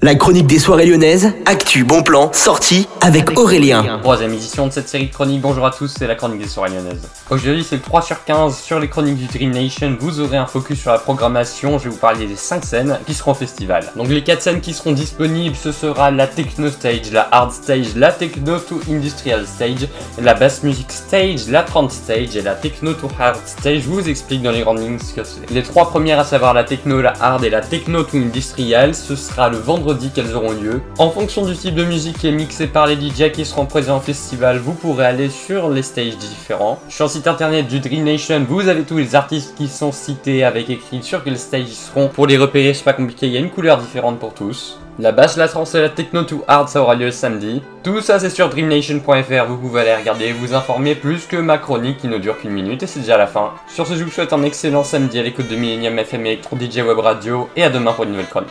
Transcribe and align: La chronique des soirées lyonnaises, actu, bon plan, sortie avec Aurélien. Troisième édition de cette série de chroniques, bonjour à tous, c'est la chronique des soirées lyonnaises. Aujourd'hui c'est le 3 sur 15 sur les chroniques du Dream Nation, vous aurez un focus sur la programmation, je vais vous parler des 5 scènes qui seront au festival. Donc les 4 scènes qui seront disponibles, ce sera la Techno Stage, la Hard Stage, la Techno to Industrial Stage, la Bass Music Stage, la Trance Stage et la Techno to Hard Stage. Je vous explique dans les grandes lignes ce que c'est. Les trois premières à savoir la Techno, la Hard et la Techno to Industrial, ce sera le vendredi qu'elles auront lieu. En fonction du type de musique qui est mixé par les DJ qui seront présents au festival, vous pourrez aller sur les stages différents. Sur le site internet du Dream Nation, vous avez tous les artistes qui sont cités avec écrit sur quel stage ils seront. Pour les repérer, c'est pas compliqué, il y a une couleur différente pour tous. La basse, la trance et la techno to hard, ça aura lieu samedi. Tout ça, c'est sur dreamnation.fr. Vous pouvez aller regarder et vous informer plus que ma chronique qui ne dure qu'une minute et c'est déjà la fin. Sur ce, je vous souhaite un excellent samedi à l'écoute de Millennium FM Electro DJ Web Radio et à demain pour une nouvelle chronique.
La 0.00 0.14
chronique 0.14 0.46
des 0.46 0.60
soirées 0.60 0.86
lyonnaises, 0.86 1.32
actu, 1.44 1.82
bon 1.82 2.04
plan, 2.04 2.32
sortie 2.32 2.86
avec 3.00 3.36
Aurélien. 3.36 3.98
Troisième 4.00 4.32
édition 4.32 4.68
de 4.68 4.72
cette 4.72 4.88
série 4.88 5.08
de 5.08 5.12
chroniques, 5.12 5.40
bonjour 5.40 5.66
à 5.66 5.72
tous, 5.72 5.92
c'est 5.98 6.06
la 6.06 6.14
chronique 6.14 6.38
des 6.38 6.46
soirées 6.46 6.70
lyonnaises. 6.70 7.02
Aujourd'hui 7.30 7.66
c'est 7.68 7.74
le 7.74 7.82
3 7.82 8.02
sur 8.02 8.24
15 8.24 8.56
sur 8.56 8.78
les 8.78 8.86
chroniques 8.86 9.16
du 9.16 9.26
Dream 9.26 9.50
Nation, 9.50 9.96
vous 9.98 10.20
aurez 10.20 10.36
un 10.36 10.46
focus 10.46 10.78
sur 10.78 10.92
la 10.92 10.98
programmation, 10.98 11.80
je 11.80 11.84
vais 11.84 11.90
vous 11.90 11.96
parler 11.96 12.28
des 12.28 12.36
5 12.36 12.64
scènes 12.64 12.98
qui 13.08 13.12
seront 13.12 13.32
au 13.32 13.34
festival. 13.34 13.90
Donc 13.96 14.08
les 14.08 14.22
4 14.22 14.40
scènes 14.40 14.60
qui 14.60 14.72
seront 14.72 14.92
disponibles, 14.92 15.56
ce 15.56 15.72
sera 15.72 16.12
la 16.12 16.28
Techno 16.28 16.70
Stage, 16.70 17.10
la 17.12 17.26
Hard 17.32 17.50
Stage, 17.50 17.96
la 17.96 18.12
Techno 18.12 18.60
to 18.60 18.80
Industrial 18.88 19.44
Stage, 19.48 19.88
la 20.22 20.34
Bass 20.34 20.62
Music 20.62 20.92
Stage, 20.92 21.48
la 21.48 21.64
Trance 21.64 21.94
Stage 21.94 22.36
et 22.36 22.42
la 22.42 22.54
Techno 22.54 22.92
to 22.92 23.08
Hard 23.18 23.40
Stage. 23.46 23.80
Je 23.80 23.88
vous 23.88 24.08
explique 24.08 24.42
dans 24.42 24.52
les 24.52 24.60
grandes 24.60 24.78
lignes 24.78 25.00
ce 25.00 25.12
que 25.12 25.24
c'est. 25.24 25.52
Les 25.52 25.64
trois 25.64 25.90
premières 25.90 26.20
à 26.20 26.24
savoir 26.24 26.54
la 26.54 26.62
Techno, 26.62 27.02
la 27.02 27.14
Hard 27.20 27.42
et 27.42 27.50
la 27.50 27.62
Techno 27.62 28.04
to 28.04 28.16
Industrial, 28.16 28.94
ce 28.94 29.16
sera 29.16 29.48
le 29.48 29.58
vendredi 29.58 29.87
qu'elles 30.14 30.34
auront 30.34 30.52
lieu. 30.52 30.80
En 30.98 31.10
fonction 31.10 31.44
du 31.44 31.56
type 31.56 31.74
de 31.74 31.84
musique 31.84 32.18
qui 32.18 32.28
est 32.28 32.32
mixé 32.32 32.66
par 32.66 32.86
les 32.86 32.94
DJ 32.94 33.32
qui 33.32 33.44
seront 33.44 33.66
présents 33.66 33.98
au 33.98 34.00
festival, 34.00 34.58
vous 34.58 34.74
pourrez 34.74 35.06
aller 35.06 35.30
sur 35.30 35.70
les 35.70 35.82
stages 35.82 36.16
différents. 36.18 36.78
Sur 36.88 37.06
le 37.06 37.10
site 37.10 37.26
internet 37.26 37.66
du 37.66 37.80
Dream 37.80 38.04
Nation, 38.04 38.44
vous 38.48 38.68
avez 38.68 38.82
tous 38.82 38.98
les 38.98 39.14
artistes 39.14 39.54
qui 39.56 39.68
sont 39.68 39.92
cités 39.92 40.44
avec 40.44 40.68
écrit 40.70 41.02
sur 41.02 41.24
quel 41.24 41.38
stage 41.38 41.68
ils 41.68 41.74
seront. 41.74 42.08
Pour 42.08 42.26
les 42.26 42.36
repérer, 42.36 42.74
c'est 42.74 42.84
pas 42.84 42.92
compliqué, 42.92 43.26
il 43.26 43.32
y 43.32 43.36
a 43.36 43.40
une 43.40 43.50
couleur 43.50 43.78
différente 43.78 44.18
pour 44.18 44.34
tous. 44.34 44.78
La 45.00 45.12
basse, 45.12 45.36
la 45.36 45.46
trance 45.46 45.76
et 45.76 45.80
la 45.80 45.90
techno 45.90 46.24
to 46.24 46.42
hard, 46.48 46.68
ça 46.68 46.82
aura 46.82 46.96
lieu 46.96 47.12
samedi. 47.12 47.62
Tout 47.84 48.00
ça, 48.00 48.18
c'est 48.18 48.30
sur 48.30 48.48
dreamnation.fr. 48.48 49.44
Vous 49.46 49.56
pouvez 49.56 49.82
aller 49.82 49.94
regarder 49.94 50.26
et 50.26 50.32
vous 50.32 50.54
informer 50.54 50.96
plus 50.96 51.26
que 51.26 51.36
ma 51.36 51.56
chronique 51.56 51.98
qui 51.98 52.08
ne 52.08 52.18
dure 52.18 52.36
qu'une 52.36 52.50
minute 52.50 52.82
et 52.82 52.88
c'est 52.88 53.00
déjà 53.00 53.16
la 53.16 53.28
fin. 53.28 53.52
Sur 53.68 53.86
ce, 53.86 53.94
je 53.94 54.02
vous 54.02 54.10
souhaite 54.10 54.32
un 54.32 54.42
excellent 54.42 54.82
samedi 54.82 55.20
à 55.20 55.22
l'écoute 55.22 55.48
de 55.48 55.54
Millennium 55.54 55.96
FM 56.00 56.26
Electro 56.26 56.56
DJ 56.56 56.78
Web 56.78 56.98
Radio 56.98 57.48
et 57.54 57.62
à 57.62 57.70
demain 57.70 57.92
pour 57.92 58.04
une 58.04 58.10
nouvelle 58.10 58.26
chronique. 58.26 58.50